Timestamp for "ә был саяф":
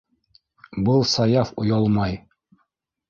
0.77-1.53